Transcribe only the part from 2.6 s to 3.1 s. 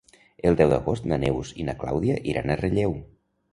Relleu.